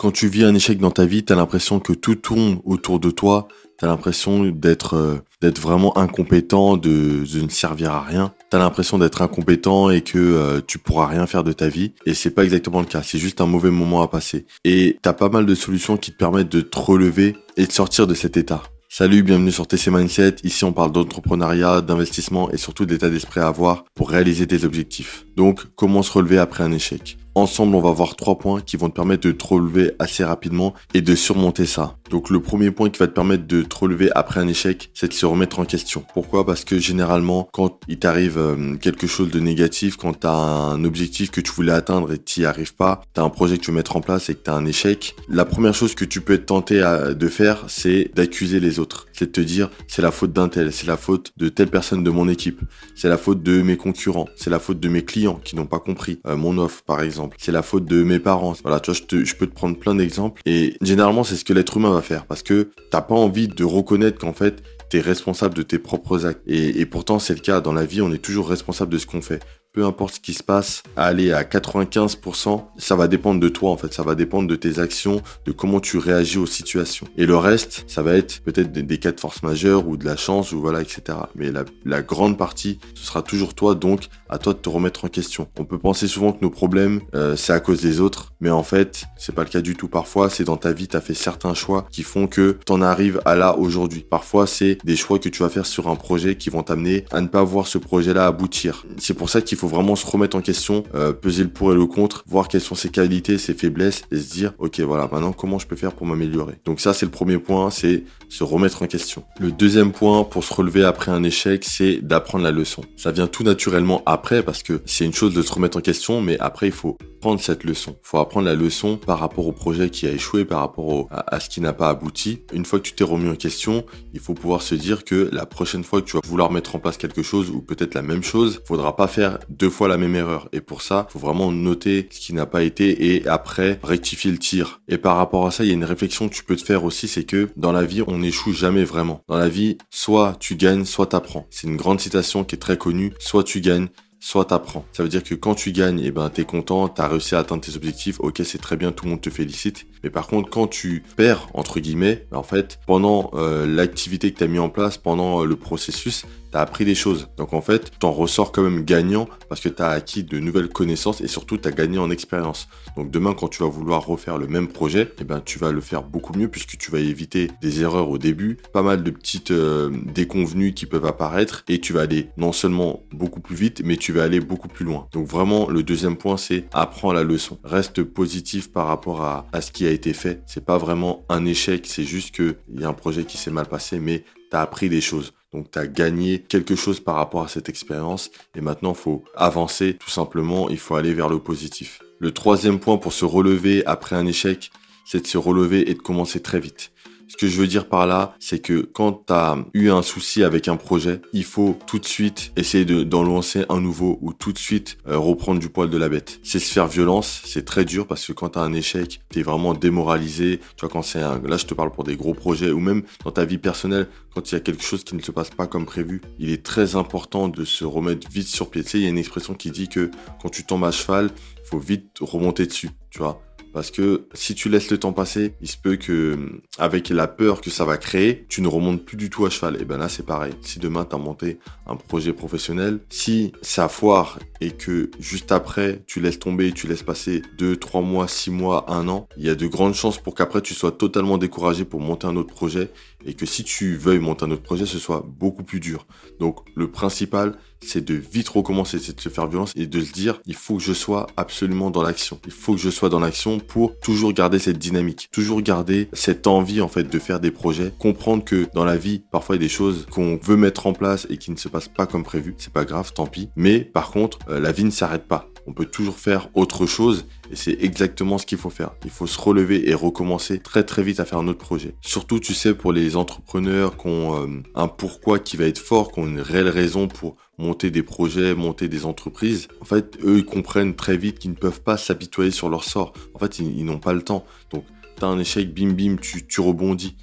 Quand 0.00 0.12
tu 0.12 0.28
vis 0.28 0.44
un 0.44 0.54
échec 0.54 0.78
dans 0.78 0.90
ta 0.90 1.04
vie, 1.04 1.26
tu 1.26 1.30
as 1.34 1.36
l'impression 1.36 1.78
que 1.78 1.92
tout 1.92 2.14
tourne 2.14 2.58
autour 2.64 3.00
de 3.00 3.10
toi, 3.10 3.48
tu 3.78 3.84
as 3.84 3.88
l'impression 3.88 4.46
d'être 4.46 4.94
euh, 4.94 5.50
vraiment 5.60 5.98
incompétent, 5.98 6.78
de, 6.78 7.22
de, 7.30 7.42
ne 7.42 7.50
servir 7.50 7.92
à 7.92 8.00
rien. 8.00 8.32
Tu 8.50 8.56
as 8.56 8.60
l'impression 8.60 8.96
d'être 8.96 9.20
incompétent 9.20 9.90
et 9.90 10.00
que 10.00 10.16
euh, 10.16 10.62
tu 10.66 10.78
pourras 10.78 11.06
rien 11.06 11.26
faire 11.26 11.44
de 11.44 11.52
ta 11.52 11.68
vie 11.68 11.92
et 12.06 12.14
c'est 12.14 12.30
pas 12.30 12.44
exactement 12.44 12.80
le 12.80 12.86
cas, 12.86 13.02
c'est 13.02 13.18
juste 13.18 13.42
un 13.42 13.46
mauvais 13.46 13.68
moment 13.68 14.00
à 14.00 14.08
passer. 14.08 14.46
Et 14.64 14.96
tu 15.02 15.06
as 15.06 15.12
pas 15.12 15.28
mal 15.28 15.44
de 15.44 15.54
solutions 15.54 15.98
qui 15.98 16.12
te 16.12 16.16
permettent 16.16 16.50
de 16.50 16.62
te 16.62 16.78
relever 16.78 17.36
et 17.58 17.66
de 17.66 17.72
sortir 17.72 18.06
de 18.06 18.14
cet 18.14 18.38
état. 18.38 18.62
Salut, 18.88 19.22
bienvenue 19.22 19.52
sur 19.52 19.66
TC 19.66 19.90
Mindset. 19.90 20.36
Ici, 20.44 20.64
on 20.64 20.72
parle 20.72 20.92
d'entrepreneuriat, 20.92 21.82
d'investissement 21.82 22.50
et 22.50 22.56
surtout 22.56 22.86
d'état 22.86 23.10
d'esprit 23.10 23.40
à 23.40 23.48
avoir 23.48 23.84
pour 23.94 24.08
réaliser 24.08 24.46
tes 24.46 24.64
objectifs. 24.64 25.26
Donc, 25.36 25.66
comment 25.76 26.02
se 26.02 26.10
relever 26.10 26.38
après 26.38 26.64
un 26.64 26.72
échec? 26.72 27.19
Ensemble, 27.36 27.76
on 27.76 27.80
va 27.80 27.92
voir 27.92 28.16
trois 28.16 28.38
points 28.38 28.60
qui 28.60 28.76
vont 28.76 28.88
te 28.90 28.94
permettre 28.94 29.26
de 29.26 29.32
te 29.32 29.46
relever 29.46 29.92
assez 30.00 30.24
rapidement 30.24 30.74
et 30.94 31.00
de 31.00 31.14
surmonter 31.14 31.64
ça. 31.64 31.96
Donc 32.10 32.28
le 32.28 32.40
premier 32.40 32.72
point 32.72 32.90
qui 32.90 32.98
va 32.98 33.06
te 33.06 33.12
permettre 33.12 33.46
de 33.46 33.62
te 33.62 33.76
relever 33.76 34.10
après 34.16 34.40
un 34.40 34.48
échec, 34.48 34.90
c'est 34.94 35.08
de 35.08 35.12
se 35.12 35.26
remettre 35.26 35.60
en 35.60 35.64
question. 35.64 36.04
Pourquoi? 36.12 36.44
Parce 36.44 36.64
que 36.64 36.80
généralement, 36.80 37.48
quand 37.52 37.78
il 37.86 38.00
t'arrive 38.00 38.36
euh, 38.36 38.74
quelque 38.76 39.06
chose 39.06 39.30
de 39.30 39.38
négatif, 39.38 39.96
quand 39.96 40.18
tu 40.18 40.26
un 40.26 40.82
objectif 40.84 41.30
que 41.30 41.40
tu 41.40 41.52
voulais 41.52 41.72
atteindre 41.72 42.12
et 42.12 42.18
tu 42.18 42.40
n'y 42.40 42.46
arrives 42.46 42.74
pas, 42.74 43.02
tu 43.14 43.20
as 43.20 43.24
un 43.24 43.30
projet 43.30 43.58
que 43.58 43.62
tu 43.62 43.70
veux 43.70 43.76
mettre 43.76 43.96
en 43.96 44.00
place 44.00 44.28
et 44.28 44.34
que 44.34 44.42
tu 44.42 44.50
un 44.50 44.66
échec, 44.66 45.14
la 45.28 45.44
première 45.44 45.74
chose 45.74 45.94
que 45.94 46.04
tu 46.04 46.20
peux 46.20 46.32
être 46.32 46.46
tenté 46.46 46.80
de 46.80 47.28
faire, 47.28 47.64
c'est 47.68 48.10
d'accuser 48.14 48.58
les 48.58 48.80
autres. 48.80 49.06
C'est 49.12 49.26
de 49.26 49.30
te 49.30 49.40
dire, 49.40 49.70
c'est 49.86 50.02
la 50.02 50.10
faute 50.10 50.32
d'un 50.32 50.48
tel, 50.48 50.72
c'est 50.72 50.88
la 50.88 50.96
faute 50.96 51.30
de 51.36 51.48
telle 51.48 51.68
personne 51.68 52.02
de 52.02 52.10
mon 52.10 52.28
équipe, 52.28 52.60
c'est 52.96 53.08
la 53.08 53.18
faute 53.18 53.44
de 53.44 53.62
mes 53.62 53.76
concurrents, 53.76 54.26
c'est 54.34 54.50
la 54.50 54.58
faute 54.58 54.80
de 54.80 54.88
mes 54.88 55.04
clients 55.04 55.40
qui 55.44 55.54
n'ont 55.54 55.66
pas 55.66 55.78
compris 55.78 56.20
euh, 56.26 56.36
mon 56.36 56.58
offre 56.58 56.82
par 56.82 57.02
exemple 57.02 57.19
c'est 57.38 57.52
la 57.52 57.62
faute 57.62 57.84
de 57.84 58.02
mes 58.02 58.18
parents. 58.18 58.54
Voilà, 58.62 58.80
tu 58.80 58.90
vois, 58.90 59.00
je, 59.10 59.34
peux 59.34 59.46
te 59.46 59.54
prendre 59.54 59.78
plein 59.78 59.94
d'exemples. 59.94 60.40
Et 60.46 60.76
généralement, 60.80 61.24
c'est 61.24 61.36
ce 61.36 61.44
que 61.44 61.52
l'être 61.52 61.76
humain 61.76 61.92
va 61.92 62.02
faire 62.02 62.26
parce 62.26 62.42
que 62.42 62.70
t'as 62.90 63.02
pas 63.02 63.14
envie 63.14 63.48
de 63.48 63.64
reconnaître 63.64 64.18
qu'en 64.18 64.32
fait, 64.32 64.62
tu 64.90 64.98
es 64.98 65.00
responsable 65.00 65.54
de 65.54 65.62
tes 65.62 65.78
propres 65.78 66.26
actes. 66.26 66.42
Et 66.46 66.86
pourtant, 66.86 67.18
c'est 67.18 67.34
le 67.34 67.40
cas. 67.40 67.60
Dans 67.60 67.72
la 67.72 67.84
vie, 67.84 68.02
on 68.02 68.12
est 68.12 68.18
toujours 68.18 68.48
responsable 68.48 68.92
de 68.92 68.98
ce 68.98 69.06
qu'on 69.06 69.22
fait 69.22 69.40
peu 69.72 69.84
importe 69.84 70.14
ce 70.14 70.20
qui 70.20 70.34
se 70.34 70.42
passe, 70.42 70.82
aller 70.96 71.32
à 71.32 71.44
95%, 71.44 72.64
ça 72.76 72.96
va 72.96 73.08
dépendre 73.08 73.40
de 73.40 73.48
toi 73.48 73.70
en 73.70 73.76
fait, 73.76 73.94
ça 73.94 74.02
va 74.02 74.14
dépendre 74.14 74.48
de 74.48 74.56
tes 74.56 74.78
actions, 74.78 75.22
de 75.46 75.52
comment 75.52 75.80
tu 75.80 75.98
réagis 75.98 76.38
aux 76.38 76.46
situations. 76.46 77.06
Et 77.16 77.26
le 77.26 77.36
reste, 77.36 77.84
ça 77.86 78.02
va 78.02 78.14
être 78.14 78.40
peut-être 78.42 78.72
des, 78.72 78.98
cas 78.98 79.12
de 79.12 79.20
force 79.20 79.42
majeure 79.42 79.86
ou 79.86 79.96
de 79.96 80.04
la 80.04 80.16
chance 80.16 80.52
ou 80.52 80.60
voilà, 80.60 80.80
etc. 80.80 81.18
Mais 81.36 81.50
la, 81.84 82.02
grande 82.02 82.36
partie, 82.36 82.78
ce 82.94 83.04
sera 83.06 83.22
toujours 83.22 83.54
toi, 83.54 83.74
donc 83.74 84.08
à 84.28 84.38
toi 84.38 84.52
de 84.52 84.58
te 84.58 84.68
remettre 84.68 85.04
en 85.04 85.08
question. 85.08 85.46
On 85.58 85.64
peut 85.64 85.78
penser 85.78 86.08
souvent 86.08 86.32
que 86.32 86.38
nos 86.42 86.50
problèmes, 86.50 87.00
euh, 87.14 87.36
c'est 87.36 87.52
à 87.52 87.60
cause 87.60 87.80
des 87.80 88.00
autres, 88.00 88.32
mais 88.40 88.50
en 88.50 88.62
fait, 88.62 89.04
c'est 89.16 89.34
pas 89.34 89.44
le 89.44 89.48
cas 89.48 89.60
du 89.60 89.76
tout. 89.76 89.88
Parfois, 89.88 90.30
c'est 90.30 90.44
dans 90.44 90.56
ta 90.56 90.72
vie, 90.72 90.88
tu 90.88 90.96
as 90.96 91.00
fait 91.00 91.14
certains 91.14 91.54
choix 91.54 91.86
qui 91.90 92.02
font 92.02 92.26
que 92.26 92.58
t'en 92.64 92.82
arrives 92.82 93.20
à 93.24 93.36
là 93.36 93.56
aujourd'hui. 93.56 94.04
Parfois, 94.08 94.46
c'est 94.46 94.78
des 94.84 94.96
choix 94.96 95.18
que 95.18 95.28
tu 95.28 95.42
vas 95.42 95.48
faire 95.48 95.66
sur 95.66 95.88
un 95.88 95.96
projet 95.96 96.36
qui 96.36 96.50
vont 96.50 96.62
t'amener 96.62 97.04
à 97.12 97.20
ne 97.20 97.28
pas 97.28 97.44
voir 97.44 97.66
ce 97.66 97.78
projet-là 97.78 98.26
aboutir. 98.26 98.84
C'est 98.98 99.14
pour 99.14 99.30
ça 99.30 99.40
qu'il 99.40 99.58
faut 99.60 99.68
vraiment 99.68 99.96
se 99.96 100.06
remettre 100.06 100.36
en 100.36 100.40
question, 100.40 100.84
euh, 100.94 101.12
peser 101.12 101.44
le 101.44 101.50
pour 101.50 101.72
et 101.72 101.74
le 101.74 101.86
contre, 101.86 102.24
voir 102.26 102.48
quelles 102.48 102.60
sont 102.60 102.74
ses 102.74 102.88
qualités, 102.88 103.38
ses 103.38 103.54
faiblesses 103.54 104.02
et 104.10 104.16
se 104.16 104.32
dire, 104.32 104.54
ok, 104.58 104.80
voilà, 104.80 105.08
maintenant 105.12 105.32
comment 105.32 105.58
je 105.58 105.66
peux 105.66 105.76
faire 105.76 105.92
pour 105.92 106.06
m'améliorer? 106.06 106.54
Donc 106.64 106.80
ça, 106.80 106.94
c'est 106.94 107.06
le 107.06 107.12
premier 107.12 107.38
point, 107.38 107.70
c'est 107.70 108.04
se 108.28 108.42
remettre 108.42 108.82
en 108.82 108.86
question. 108.86 109.24
Le 109.38 109.52
deuxième 109.52 109.92
point 109.92 110.24
pour 110.24 110.44
se 110.44 110.54
relever 110.54 110.84
après 110.84 111.10
un 111.12 111.22
échec, 111.22 111.64
c'est 111.64 111.96
d'apprendre 111.96 112.44
la 112.44 112.50
leçon. 112.50 112.82
Ça 112.96 113.12
vient 113.12 113.26
tout 113.26 113.44
naturellement 113.44 114.02
après 114.06 114.42
parce 114.42 114.62
que 114.62 114.80
c'est 114.86 115.04
une 115.04 115.12
chose 115.12 115.34
de 115.34 115.42
se 115.42 115.52
remettre 115.52 115.76
en 115.76 115.82
question, 115.82 116.22
mais 116.22 116.38
après, 116.40 116.66
il 116.66 116.72
faut 116.72 116.96
prendre 117.20 117.40
cette 117.40 117.64
leçon. 117.64 117.96
Il 118.02 118.08
faut 118.08 118.18
apprendre 118.18 118.46
la 118.46 118.54
leçon 118.54 118.96
par 118.96 119.18
rapport 119.18 119.46
au 119.46 119.52
projet 119.52 119.90
qui 119.90 120.06
a 120.06 120.10
échoué, 120.10 120.44
par 120.44 120.60
rapport 120.60 121.08
à, 121.10 121.38
ce 121.40 121.48
qui 121.48 121.60
n'a 121.60 121.72
pas 121.72 121.88
abouti. 121.90 122.40
Une 122.52 122.64
fois 122.64 122.80
que 122.80 122.84
tu 122.84 122.94
t'es 122.94 123.04
remis 123.04 123.28
en 123.28 123.36
question, 123.36 123.84
il 124.12 124.20
faut 124.20 124.34
pouvoir 124.34 124.62
se 124.62 124.74
dire 124.74 125.04
que 125.04 125.28
la 125.32 125.46
prochaine 125.46 125.84
fois 125.84 126.00
que 126.00 126.06
tu 126.06 126.16
vas 126.16 126.22
vouloir 126.24 126.50
mettre 126.50 126.76
en 126.76 126.78
place 126.78 126.96
quelque 126.96 127.22
chose 127.22 127.50
ou 127.50 127.60
peut-être 127.60 127.94
la 127.94 128.02
même 128.02 128.22
chose, 128.22 128.62
faudra 128.66 128.96
pas 128.96 129.06
faire 129.06 129.38
deux 129.48 129.70
fois 129.70 129.88
la 129.88 129.98
même 129.98 130.16
erreur. 130.16 130.48
Et 130.52 130.60
pour 130.60 130.82
ça, 130.82 131.06
faut 131.10 131.18
vraiment 131.18 131.52
noter 131.52 132.08
ce 132.10 132.20
qui 132.20 132.32
n'a 132.32 132.46
pas 132.46 132.62
été 132.62 133.14
et 133.14 133.28
après 133.28 133.78
rectifier 133.82 134.30
le 134.30 134.38
tir. 134.38 134.80
Et 134.88 134.98
par 134.98 135.16
rapport 135.16 135.46
à 135.46 135.50
ça, 135.50 135.64
il 135.64 135.68
y 135.68 135.70
a 135.70 135.74
une 135.74 135.84
réflexion 135.84 136.28
que 136.28 136.34
tu 136.34 136.44
peux 136.44 136.56
te 136.56 136.64
faire 136.64 136.84
aussi, 136.84 137.06
c'est 137.06 137.24
que 137.24 137.50
dans 137.56 137.72
la 137.72 137.84
vie, 137.84 138.02
on 138.06 138.18
n'échoue 138.18 138.52
jamais 138.52 138.84
vraiment. 138.84 139.22
Dans 139.28 139.36
la 139.36 139.48
vie, 139.48 139.78
soit 139.90 140.36
tu 140.40 140.56
gagnes, 140.56 140.84
soit 140.84 141.06
t'apprends. 141.06 141.46
C'est 141.50 141.66
une 141.66 141.76
grande 141.76 142.00
citation 142.00 142.44
qui 142.44 142.54
est 142.54 142.58
très 142.58 142.78
connue. 142.78 143.12
Soit 143.18 143.44
tu 143.44 143.60
gagnes, 143.60 143.88
soit 144.20 144.44
t'apprends. 144.44 144.84
Ça 144.92 145.02
veut 145.02 145.08
dire 145.08 145.24
que 145.24 145.34
quand 145.34 145.54
tu 145.54 145.72
gagnes, 145.72 146.00
eh 146.04 146.10
ben, 146.10 146.28
t'es 146.28 146.44
content, 146.44 146.88
t'as 146.88 147.08
réussi 147.08 147.34
à 147.34 147.38
atteindre 147.38 147.62
tes 147.62 147.74
objectifs, 147.74 148.20
ok, 148.20 148.42
c'est 148.44 148.60
très 148.60 148.76
bien, 148.76 148.92
tout 148.92 149.06
le 149.06 149.10
monde 149.12 149.20
te 149.20 149.30
félicite. 149.30 149.86
Mais 150.04 150.10
par 150.10 150.26
contre, 150.26 150.50
quand 150.50 150.66
tu 150.66 151.02
perds, 151.16 151.48
entre 151.54 151.80
guillemets, 151.80 152.26
ben, 152.30 152.38
en 152.38 152.42
fait, 152.42 152.78
pendant 152.86 153.30
euh, 153.34 153.66
l'activité 153.66 154.30
que 154.30 154.38
t'as 154.38 154.46
mis 154.46 154.58
en 154.58 154.68
place, 154.68 154.98
pendant 154.98 155.42
euh, 155.42 155.46
le 155.46 155.56
processus, 155.56 156.26
t'as 156.50 156.60
appris 156.60 156.84
des 156.84 156.94
choses. 156.94 157.28
Donc 157.36 157.52
en 157.52 157.60
fait, 157.60 157.92
t'en 157.98 158.12
ressors 158.12 158.52
quand 158.52 158.62
même 158.62 158.84
gagnant 158.84 159.28
parce 159.48 159.60
que 159.60 159.68
t'as 159.68 159.90
acquis 159.90 160.24
de 160.24 160.38
nouvelles 160.38 160.68
connaissances 160.68 161.20
et 161.20 161.28
surtout 161.28 161.56
t'as 161.56 161.70
gagné 161.70 161.98
en 161.98 162.10
expérience. 162.10 162.68
Donc 162.96 163.10
demain, 163.10 163.34
quand 163.34 163.48
tu 163.48 163.62
vas 163.62 163.68
vouloir 163.68 164.06
refaire 164.06 164.38
le 164.38 164.46
même 164.46 164.68
projet, 164.68 165.12
eh 165.20 165.24
ben 165.24 165.40
tu 165.40 165.58
vas 165.58 165.72
le 165.72 165.80
faire 165.80 166.02
beaucoup 166.02 166.36
mieux 166.38 166.48
puisque 166.48 166.76
tu 166.76 166.90
vas 166.90 166.98
éviter 166.98 167.50
des 167.62 167.82
erreurs 167.82 168.10
au 168.10 168.18
début, 168.18 168.58
pas 168.72 168.82
mal 168.82 169.02
de 169.02 169.10
petites 169.10 169.50
euh, 169.50 169.90
déconvenues 170.06 170.74
qui 170.74 170.86
peuvent 170.86 171.06
apparaître 171.06 171.64
et 171.68 171.80
tu 171.80 171.92
vas 171.92 172.02
aller 172.02 172.28
non 172.36 172.52
seulement 172.52 173.02
beaucoup 173.12 173.40
plus 173.40 173.56
vite, 173.56 173.82
mais 173.84 173.96
tu 173.96 174.12
vas 174.12 174.24
aller 174.24 174.40
beaucoup 174.40 174.68
plus 174.68 174.84
loin. 174.84 175.08
Donc 175.12 175.26
vraiment, 175.26 175.68
le 175.68 175.82
deuxième 175.82 176.16
point, 176.16 176.36
c'est 176.36 176.64
apprends 176.72 177.12
la 177.12 177.22
leçon. 177.22 177.58
Reste 177.64 178.02
positif 178.02 178.72
par 178.72 178.86
rapport 178.86 179.22
à, 179.22 179.46
ce 179.60 179.70
qui 179.72 179.86
a 179.86 179.90
été 179.90 180.12
fait. 180.12 180.42
C'est 180.46 180.64
pas 180.64 180.78
vraiment 180.78 181.24
un 181.28 181.44
échec, 181.44 181.86
c'est 181.86 182.04
juste 182.04 182.34
que 182.34 182.56
il 182.72 182.80
y 182.80 182.84
a 182.84 182.88
un 182.88 182.94
projet 182.94 183.24
qui 183.24 183.36
s'est 183.36 183.50
mal 183.50 183.66
passé, 183.66 183.98
mais 183.98 184.24
tu 184.50 184.56
as 184.56 184.60
appris 184.60 184.88
des 184.88 185.00
choses. 185.00 185.32
Donc 185.52 185.70
tu 185.70 185.78
as 185.78 185.86
gagné 185.86 186.38
quelque 186.40 186.76
chose 186.76 187.00
par 187.00 187.16
rapport 187.16 187.42
à 187.42 187.48
cette 187.48 187.68
expérience 187.68 188.30
et 188.54 188.60
maintenant 188.60 188.94
faut 188.94 189.24
avancer 189.34 189.94
tout 189.94 190.10
simplement, 190.10 190.68
il 190.68 190.78
faut 190.78 190.94
aller 190.94 191.12
vers 191.12 191.28
le 191.28 191.40
positif. 191.40 192.00
Le 192.18 192.32
troisième 192.32 192.78
point 192.78 192.98
pour 192.98 193.12
se 193.12 193.24
relever 193.24 193.84
après 193.86 194.14
un 194.14 194.26
échec, 194.26 194.70
c'est 195.04 195.22
de 195.22 195.26
se 195.26 195.38
relever 195.38 195.90
et 195.90 195.94
de 195.94 196.00
commencer 196.00 196.40
très 196.40 196.60
vite. 196.60 196.92
Ce 197.30 197.36
que 197.36 197.46
je 197.46 197.56
veux 197.60 197.68
dire 197.68 197.88
par 197.88 198.08
là, 198.08 198.34
c'est 198.40 198.58
que 198.58 198.80
quand 198.80 199.26
tu 199.28 199.32
as 199.32 199.56
eu 199.72 199.90
un 199.90 200.02
souci 200.02 200.42
avec 200.42 200.66
un 200.66 200.76
projet, 200.76 201.22
il 201.32 201.44
faut 201.44 201.78
tout 201.86 202.00
de 202.00 202.04
suite 202.04 202.50
essayer 202.56 202.84
d'en 202.84 203.22
lancer 203.22 203.64
un 203.68 203.80
nouveau 203.80 204.18
ou 204.20 204.32
tout 204.32 204.52
de 204.52 204.58
suite 204.58 204.98
euh, 205.06 205.16
reprendre 205.16 205.60
du 205.60 205.68
poil 205.68 205.88
de 205.88 205.96
la 205.96 206.08
bête. 206.08 206.40
C'est 206.42 206.58
se 206.58 206.72
faire 206.72 206.88
violence, 206.88 207.42
c'est 207.44 207.64
très 207.64 207.84
dur 207.84 208.08
parce 208.08 208.26
que 208.26 208.32
quand 208.32 208.50
tu 208.50 208.58
un 208.58 208.72
échec, 208.72 209.20
tu 209.30 209.38
es 209.38 209.42
vraiment 209.42 209.74
démoralisé. 209.74 210.58
Tu 210.58 210.80
vois, 210.80 210.88
quand 210.88 211.02
c'est 211.02 211.22
un... 211.22 211.40
Là, 211.42 211.56
je 211.56 211.66
te 211.66 211.74
parle 211.74 211.92
pour 211.92 212.02
des 212.02 212.16
gros 212.16 212.34
projets 212.34 212.72
ou 212.72 212.80
même 212.80 213.02
dans 213.24 213.30
ta 213.30 213.44
vie 213.44 213.58
personnelle, 213.58 214.08
quand 214.34 214.50
il 214.50 214.54
y 214.54 214.58
a 214.58 214.60
quelque 214.60 214.82
chose 214.82 215.04
qui 215.04 215.14
ne 215.14 215.22
se 215.22 215.30
passe 215.30 215.50
pas 215.50 215.68
comme 215.68 215.86
prévu, 215.86 216.20
il 216.40 216.50
est 216.50 216.64
très 216.64 216.96
important 216.96 217.46
de 217.46 217.64
se 217.64 217.84
remettre 217.84 218.28
vite 218.28 218.48
sur 218.48 218.70
pied. 218.70 218.82
Tu 218.82 218.90
sais, 218.90 218.98
il 218.98 219.04
y 219.04 219.06
a 219.06 219.10
une 219.10 219.18
expression 219.18 219.54
qui 219.54 219.70
dit 219.70 219.88
que 219.88 220.10
quand 220.42 220.48
tu 220.48 220.64
tombes 220.64 220.84
à 220.84 220.90
cheval, 220.90 221.30
il 221.64 221.68
faut 221.68 221.78
vite 221.78 222.18
remonter 222.20 222.66
dessus, 222.66 222.90
tu 223.10 223.20
vois. 223.20 223.40
Parce 223.72 223.90
que 223.90 224.26
si 224.34 224.54
tu 224.54 224.68
laisses 224.68 224.90
le 224.90 224.98
temps 224.98 225.12
passer, 225.12 225.54
il 225.60 225.68
se 225.68 225.76
peut 225.76 225.96
que, 225.96 226.60
avec 226.78 227.08
la 227.08 227.28
peur 227.28 227.60
que 227.60 227.70
ça 227.70 227.84
va 227.84 227.96
créer, 227.96 228.44
tu 228.48 228.62
ne 228.62 228.68
remontes 228.68 229.04
plus 229.04 229.16
du 229.16 229.30
tout 229.30 229.46
à 229.46 229.50
cheval. 229.50 229.80
Et 229.80 229.84
ben 229.84 229.98
là, 229.98 230.08
c'est 230.08 230.24
pareil. 230.24 230.52
Si 230.62 230.78
demain, 230.78 231.04
tu 231.04 231.14
as 231.14 231.18
monté 231.18 231.58
un 231.86 231.96
projet 231.96 232.32
professionnel, 232.32 233.00
si 233.08 233.52
ça 233.62 233.88
foire 233.88 234.38
et 234.60 234.72
que 234.72 235.10
juste 235.18 235.52
après, 235.52 236.02
tu 236.06 236.20
laisses 236.20 236.38
tomber, 236.38 236.72
tu 236.72 236.86
laisses 236.86 237.02
passer 237.02 237.42
2, 237.58 237.76
3 237.76 238.02
mois, 238.02 238.28
6 238.28 238.50
mois, 238.50 238.90
1 238.90 239.08
an, 239.08 239.28
il 239.36 239.44
y 239.44 239.50
a 239.50 239.54
de 239.54 239.66
grandes 239.66 239.94
chances 239.94 240.18
pour 240.18 240.34
qu'après, 240.34 240.62
tu 240.62 240.74
sois 240.74 240.92
totalement 240.92 241.38
découragé 241.38 241.84
pour 241.84 242.00
monter 242.00 242.26
un 242.26 242.36
autre 242.36 242.52
projet 242.52 242.90
et 243.24 243.34
que 243.34 243.46
si 243.46 243.64
tu 243.64 243.96
veuilles 243.96 244.18
monter 244.18 244.44
un 244.44 244.50
autre 244.50 244.62
projet, 244.62 244.86
ce 244.86 244.98
soit 244.98 245.24
beaucoup 245.26 245.62
plus 245.62 245.80
dur. 245.80 246.06
Donc, 246.38 246.60
le 246.74 246.90
principal, 246.90 247.56
c'est 247.82 248.04
de 248.04 248.14
vite 248.14 248.48
recommencer, 248.48 248.98
c'est 248.98 249.16
de 249.16 249.20
se 249.20 249.28
faire 249.28 249.46
violence 249.46 249.72
et 249.76 249.86
de 249.86 250.00
se 250.00 250.12
dire, 250.12 250.40
il 250.46 250.54
faut 250.54 250.76
que 250.76 250.82
je 250.82 250.92
sois 250.92 251.26
absolument 251.36 251.90
dans 251.90 252.02
l'action. 252.02 252.38
Il 252.46 252.52
faut 252.52 252.74
que 252.74 252.80
je 252.80 252.90
sois 252.90 253.08
dans 253.08 253.20
l'action 253.20 253.58
pour 253.58 253.98
toujours 253.98 254.32
garder 254.32 254.58
cette 254.58 254.78
dynamique, 254.78 255.28
toujours 255.32 255.62
garder 255.62 256.08
cette 256.12 256.46
envie, 256.46 256.80
en 256.80 256.88
fait, 256.88 257.04
de 257.04 257.18
faire 257.18 257.40
des 257.40 257.50
projets, 257.50 257.92
comprendre 257.98 258.44
que 258.44 258.66
dans 258.74 258.84
la 258.84 258.96
vie, 258.96 259.22
parfois, 259.30 259.56
il 259.56 259.62
y 259.62 259.64
a 259.64 259.66
des 259.66 259.72
choses 259.72 260.06
qu'on 260.10 260.38
veut 260.42 260.56
mettre 260.56 260.86
en 260.86 260.92
place 260.92 261.26
et 261.30 261.36
qui 261.36 261.50
ne 261.50 261.56
se 261.56 261.68
passent 261.68 261.88
pas 261.88 262.06
comme 262.06 262.24
prévu. 262.24 262.54
C'est 262.58 262.72
pas 262.72 262.84
grave, 262.84 263.12
tant 263.12 263.26
pis. 263.26 263.50
Mais, 263.56 263.80
par 263.80 264.10
contre, 264.10 264.38
euh, 264.48 264.60
la 264.60 264.72
vie 264.72 264.84
ne 264.84 264.90
s'arrête 264.90 265.26
pas. 265.26 265.50
On 265.66 265.72
peut 265.72 265.86
toujours 265.86 266.16
faire 266.16 266.48
autre 266.54 266.86
chose 266.86 267.26
et 267.50 267.56
c'est 267.56 267.76
exactement 267.80 268.38
ce 268.38 268.46
qu'il 268.46 268.58
faut 268.58 268.70
faire. 268.70 268.92
Il 269.04 269.10
faut 269.10 269.26
se 269.26 269.38
relever 269.38 269.88
et 269.88 269.94
recommencer 269.94 270.58
très 270.58 270.84
très 270.84 271.02
vite 271.02 271.20
à 271.20 271.24
faire 271.24 271.38
un 271.38 271.48
autre 271.48 271.58
projet. 271.58 271.94
Surtout, 272.00 272.40
tu 272.40 272.54
sais, 272.54 272.74
pour 272.74 272.92
les 272.92 273.16
entrepreneurs 273.16 273.96
qui 273.96 274.08
ont 274.08 274.42
euh, 274.42 274.62
un 274.74 274.88
pourquoi 274.88 275.38
qui 275.38 275.56
va 275.56 275.66
être 275.66 275.78
fort, 275.78 276.12
qui 276.12 276.20
ont 276.20 276.26
une 276.26 276.40
réelle 276.40 276.68
raison 276.68 277.08
pour 277.08 277.36
monter 277.60 277.90
des 277.90 278.02
projets, 278.02 278.54
monter 278.54 278.88
des 278.88 279.04
entreprises. 279.04 279.68
En 279.80 279.84
fait, 279.84 280.18
eux, 280.24 280.38
ils 280.38 280.44
comprennent 280.44 280.94
très 280.94 281.16
vite 281.16 281.38
qu'ils 281.38 281.50
ne 281.50 281.56
peuvent 281.56 281.82
pas 281.82 281.96
s'apitoyer 281.96 282.50
sur 282.50 282.68
leur 282.68 282.84
sort. 282.84 283.12
En 283.34 283.38
fait, 283.38 283.58
ils, 283.58 283.84
n'ont 283.84 283.98
pas 283.98 284.12
le 284.12 284.22
temps. 284.22 284.44
Donc, 284.70 284.84
tu 285.16 285.24
as 285.24 285.28
un 285.28 285.38
échec, 285.38 285.72
bim 285.72 285.92
bim, 285.92 286.16
tu, 286.16 286.46
tu 286.46 286.60
rebondis. 286.60 287.16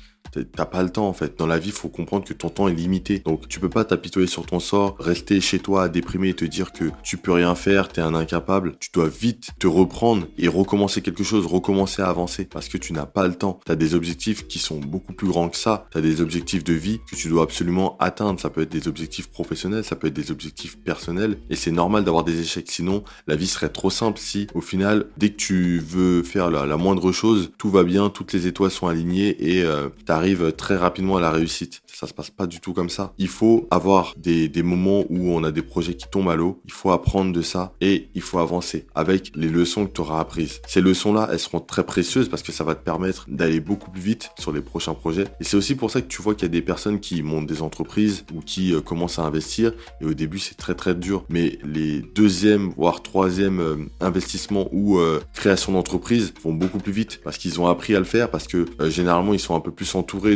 T'as 0.55 0.65
pas 0.65 0.83
le 0.83 0.89
temps 0.89 1.07
en 1.07 1.13
fait. 1.13 1.37
Dans 1.37 1.47
la 1.47 1.59
vie, 1.59 1.71
faut 1.71 1.89
comprendre 1.89 2.25
que 2.25 2.33
ton 2.33 2.49
temps 2.49 2.67
est 2.67 2.73
limité. 2.73 3.19
Donc 3.19 3.47
tu 3.47 3.59
peux 3.59 3.69
pas 3.69 3.83
t'apitoyer 3.83 4.27
sur 4.27 4.45
ton 4.45 4.59
sort, 4.59 4.95
rester 4.99 5.41
chez 5.41 5.59
toi 5.59 5.83
à 5.83 5.89
déprimer 5.89 6.29
et 6.29 6.33
te 6.33 6.45
dire 6.45 6.71
que 6.71 6.85
tu 7.03 7.17
peux 7.17 7.31
rien 7.31 7.55
faire, 7.55 7.89
t'es 7.89 8.01
un 8.01 8.15
incapable. 8.15 8.75
Tu 8.79 8.89
dois 8.93 9.07
vite 9.07 9.49
te 9.59 9.67
reprendre 9.67 10.27
et 10.37 10.47
recommencer 10.47 11.01
quelque 11.01 11.23
chose, 11.23 11.45
recommencer 11.45 12.01
à 12.01 12.09
avancer 12.09 12.45
parce 12.45 12.67
que 12.67 12.77
tu 12.77 12.93
n'as 12.93 13.05
pas 13.05 13.27
le 13.27 13.35
temps. 13.35 13.59
T'as 13.65 13.75
des 13.75 13.95
objectifs 13.95 14.47
qui 14.47 14.59
sont 14.59 14.79
beaucoup 14.79 15.13
plus 15.13 15.27
grands 15.27 15.49
que 15.49 15.57
ça. 15.57 15.87
T'as 15.91 16.01
des 16.01 16.21
objectifs 16.21 16.63
de 16.63 16.73
vie 16.73 16.99
que 17.09 17.15
tu 17.15 17.29
dois 17.29 17.43
absolument 17.43 17.97
atteindre. 17.99 18.39
Ça 18.39 18.49
peut 18.49 18.61
être 18.61 18.71
des 18.71 18.87
objectifs 18.87 19.29
professionnels, 19.29 19.83
ça 19.83 19.95
peut 19.95 20.07
être 20.07 20.13
des 20.13 20.31
objectifs 20.31 20.77
personnels 20.77 21.37
et 21.49 21.55
c'est 21.55 21.71
normal 21.71 22.03
d'avoir 22.03 22.23
des 22.23 22.39
échecs. 22.39 22.69
Sinon, 22.69 23.03
la 23.27 23.35
vie 23.35 23.47
serait 23.47 23.69
trop 23.69 23.89
simple 23.89 24.19
si 24.19 24.47
au 24.53 24.61
final, 24.61 25.07
dès 25.17 25.29
que 25.29 25.37
tu 25.37 25.79
veux 25.79 26.23
faire 26.23 26.49
la, 26.49 26.77
moindre 26.77 27.11
chose, 27.11 27.51
tout 27.57 27.69
va 27.69 27.83
bien, 27.83 28.09
toutes 28.09 28.33
les 28.33 28.47
étoiles 28.47 28.71
sont 28.71 28.87
alignées 28.87 29.35
et 29.39 29.63
euh, 29.63 29.89
t'arrives 30.17 30.51
très 30.51 30.75
rapidement 30.75 31.17
à 31.17 31.21
la 31.21 31.29
réussite. 31.29 31.83
Ça 31.85 32.07
se 32.07 32.13
passe 32.13 32.31
pas 32.31 32.47
du 32.47 32.59
tout 32.59 32.73
comme 32.73 32.89
ça. 32.89 33.13
Il 33.19 33.27
faut 33.27 33.67
avoir 33.69 34.15
des, 34.17 34.49
des 34.49 34.63
moments 34.63 35.03
où 35.09 35.31
on 35.31 35.43
a 35.43 35.51
des 35.51 35.61
projets 35.61 35.93
qui 35.93 36.07
tombent 36.09 36.31
à 36.31 36.35
l'eau. 36.35 36.59
Il 36.65 36.71
faut 36.71 36.89
apprendre 36.89 37.31
de 37.31 37.43
ça 37.43 37.73
et 37.81 38.09
il 38.15 38.23
faut 38.23 38.39
avancer 38.39 38.87
avec 38.95 39.31
les 39.35 39.47
leçons 39.47 39.85
que 39.85 39.91
tu 39.91 40.01
auras 40.01 40.19
apprises. 40.19 40.59
Ces 40.67 40.81
leçons-là, 40.81 41.29
elles 41.31 41.37
seront 41.37 41.59
très 41.59 41.83
précieuses 41.83 42.29
parce 42.29 42.41
que 42.41 42.51
ça 42.51 42.63
va 42.63 42.73
te 42.73 42.83
permettre 42.83 43.25
d'aller 43.27 43.59
beaucoup 43.59 43.91
plus 43.91 44.01
vite 44.01 44.31
sur 44.39 44.51
les 44.51 44.61
prochains 44.61 44.95
projets. 44.95 45.25
Et 45.39 45.43
c'est 45.43 45.55
aussi 45.55 45.75
pour 45.75 45.91
ça 45.91 46.01
que 46.01 46.07
tu 46.07 46.19
vois 46.23 46.33
qu'il 46.33 46.43
y 46.43 46.45
a 46.45 46.49
des 46.49 46.63
personnes 46.63 46.99
qui 46.99 47.21
montent 47.21 47.45
des 47.45 47.61
entreprises 47.61 48.25
ou 48.33 48.39
qui 48.39 48.73
euh, 48.73 48.81
commencent 48.81 49.19
à 49.19 49.23
investir. 49.23 49.71
Et 50.01 50.05
au 50.05 50.15
début, 50.15 50.39
c'est 50.39 50.55
très 50.55 50.73
très 50.73 50.95
dur. 50.95 51.25
Mais 51.29 51.59
les 51.63 52.01
deuxième, 52.15 52.69
voire 52.75 53.03
troisième 53.03 53.59
euh, 53.59 53.75
investissements 53.99 54.67
ou 54.71 54.97
euh, 54.97 55.21
création 55.35 55.73
d'entreprise 55.73 56.33
vont 56.43 56.53
beaucoup 56.53 56.79
plus 56.79 56.91
vite 56.91 57.19
parce 57.23 57.37
qu'ils 57.37 57.61
ont 57.61 57.67
appris 57.67 57.95
à 57.95 57.99
le 57.99 58.05
faire, 58.05 58.31
parce 58.31 58.47
que 58.47 58.65
généralement, 58.89 59.33
ils 59.35 59.39
sont 59.39 59.55
un 59.55 59.59
peu 59.59 59.71
plus 59.71 59.85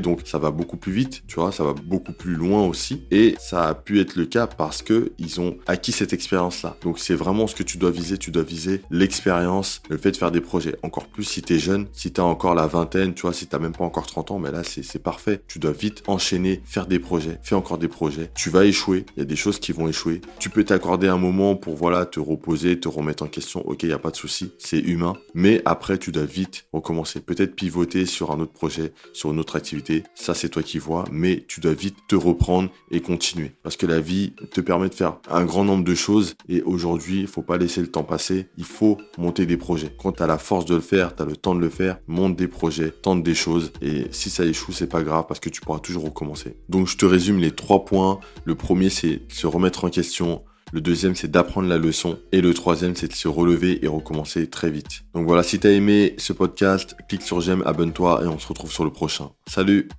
Donc, 0.02 0.22
ça 0.26 0.38
va 0.38 0.52
beaucoup 0.52 0.78
plus 0.78 0.92
vite, 0.92 1.24
tu 1.28 1.36
vois, 1.36 1.52
ça 1.52 1.64
va 1.64 1.74
beaucoup 1.74 2.14
plus 2.14 2.36
loin 2.36 2.66
aussi. 2.66 3.04
Et 3.12 3.36
ça 3.40 3.68
a 3.68 3.74
pu 3.74 4.00
être 4.00 4.16
le 4.16 4.26
cas 4.26 4.48
parce 4.48 4.82
que 4.82 5.12
ils 5.18 5.40
ont 5.40 5.58
acquis 5.68 5.92
cette 5.92 6.14
expérience-là. 6.14 6.78
Donc 6.84 7.00
c'est 7.00 7.16
vraiment 7.16 7.48
ce 7.48 7.56
que 7.56 7.64
tu 7.64 7.78
dois 7.78 7.92
viser. 7.92 8.18
Tu 8.18 8.32
dois 8.32 8.44
viser 8.44 8.82
l'expérience, 8.90 9.82
le 9.90 9.98
fait 9.98 10.12
de 10.12 10.18
faire 10.18 10.32
des 10.32 10.42
projets. 10.42 10.76
Encore 10.84 11.08
plus 11.08 11.24
si 11.24 11.42
tu 11.42 11.56
es 11.56 11.60
jeune, 11.60 11.88
si 11.94 12.12
tu 12.12 12.22
as 12.22 12.24
encore 12.24 12.56
la 12.56 12.68
vingtaine, 12.68 13.14
tu 13.14 13.22
vois, 13.24 13.34
si 13.34 13.48
tu 13.48 13.58
même 13.58 13.74
pas 13.74 13.84
encore 13.84 14.08
30 14.08 14.32
ans, 14.32 14.40
mais 14.40 14.52
là 14.52 14.62
c'est 14.64 15.04
parfait. 15.04 15.42
Tu 15.48 15.60
dois 15.60 15.72
vite 15.72 16.04
enchaîner, 16.08 16.62
faire 16.66 16.88
des 16.88 17.00
projets, 17.00 17.40
faire 17.44 17.58
encore 17.58 17.78
des 17.78 17.88
projets. 17.88 18.32
Tu 18.36 18.50
vas 18.50 18.66
échouer. 18.66 19.06
Il 19.16 19.20
y 19.20 19.22
a 19.22 19.26
des 19.26 19.36
choses 19.36 19.60
qui 19.60 19.72
vont 19.72 19.88
échouer. 19.88 20.22
Tu 20.40 20.50
peux 20.50 20.64
t'accorder 20.64 21.08
un 21.08 21.18
moment 21.18 21.56
pour 21.56 21.76
voilà 21.76 22.06
te 22.06 22.20
reposer, 22.20 22.80
te 22.80 22.88
remettre 22.88 23.24
en 23.24 23.28
question. 23.28 23.68
Ok, 23.68 23.84
il 23.84 23.90
y 23.90 23.94
a 23.94 24.00
pas 24.00 24.12
de 24.12 24.16
souci, 24.16 24.52
c'est 24.58 24.80
humain. 24.80 25.14
Mais 25.34 25.62
après 25.66 25.98
tu 25.98 26.12
dois 26.12 26.26
vite 26.26 26.66
recommencer. 26.74 27.20
Peut-être 27.20 27.56
pivoter 27.56 28.06
sur 28.06 28.32
un 28.32 28.40
autre 28.40 28.54
projet, 28.54 28.94
sur 29.14 29.32
une 29.32 29.40
autre 29.40 29.51
activité. 29.56 30.04
Ça 30.16 30.34
c'est 30.34 30.50
toi 30.50 30.64
qui 30.64 30.80
vois, 30.80 31.06
mais 31.12 31.44
tu 31.48 31.60
dois 31.60 31.74
vite 31.74 31.98
te 32.08 32.16
reprendre 32.16 32.70
et 32.90 33.02
continuer 33.02 33.52
parce 33.64 33.78
que 33.78 33.86
la 33.86 34.00
vie 34.00 34.34
te 34.52 34.62
permet 34.62 34.90
de 34.90 34.94
faire 34.94 35.18
un 35.30 35.46
grand 35.46 35.64
nombre 35.64 35.84
de 35.84 35.96
choses 35.96 36.36
et 36.50 36.62
aujourd'hui, 36.62 37.22
il 37.22 37.28
faut 37.28 37.42
pas 37.42 37.58
laisser 37.58 37.82
le 37.82 37.88
temps 37.88 38.04
passer, 38.04 38.48
il 38.58 38.66
faut 38.66 38.98
monter 39.18 39.46
des 39.46 39.58
projets. 39.58 39.94
Quand 39.98 40.14
tu 40.14 40.24
as 40.24 40.28
la 40.28 40.38
force 40.38 40.66
de 40.66 40.76
le 40.76 40.82
faire, 40.82 41.16
tu 41.16 41.24
as 41.24 41.26
le 41.26 41.36
temps 41.36 41.56
de 41.56 41.62
le 41.62 41.70
faire, 41.70 42.00
monte 42.08 42.36
des 42.36 42.48
projets, 42.48 42.92
tente 42.92 43.24
des 43.24 43.36
choses 43.36 43.72
et 43.82 44.06
si 44.12 44.30
ça 44.30 44.46
échoue, 44.46 44.72
c'est 44.72 44.88
pas 44.88 45.04
grave 45.04 45.26
parce 45.28 45.40
que 45.40 45.50
tu 45.50 45.62
pourras 45.62 45.80
toujours 45.80 46.06
recommencer. 46.06 46.56
Donc 46.70 46.88
je 46.88 46.98
te 46.98 47.06
résume 47.06 47.40
les 47.40 47.52
trois 47.52 47.86
points. 47.86 48.20
Le 48.46 48.56
premier, 48.56 48.90
c'est 48.90 49.22
se 49.30 49.48
remettre 49.48 49.86
en 49.86 49.90
question. 49.90 50.44
Le 50.74 50.80
deuxième, 50.80 51.16
c'est 51.16 51.30
d'apprendre 51.30 51.68
la 51.68 51.78
leçon. 51.78 52.18
Et 52.32 52.40
le 52.40 52.54
troisième, 52.54 52.96
c'est 52.96 53.10
de 53.10 53.14
se 53.14 53.28
relever 53.28 53.84
et 53.84 53.90
recommencer 53.90 54.50
très 54.50 54.72
vite. 54.72 55.04
Donc 55.14 55.28
voilà, 55.28 55.44
si 55.44 55.60
tu 55.60 55.68
as 55.68 55.72
aimé 55.72 56.16
ce 56.18 56.32
podcast, 56.32 56.96
clique 57.10 57.24
sur 57.24 57.42
j'aime, 57.42 57.62
abonne-toi 57.66 58.22
et 58.24 58.28
on 58.28 58.40
se 58.40 58.48
retrouve 58.48 58.72
sur 58.72 58.86
le 58.86 58.92
prochain. 58.92 59.32
Salut 59.48 59.90